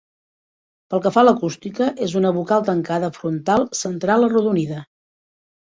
[0.93, 4.85] Pel que fa a l'acústica, és una "vocal tancada frontal central arrodonida".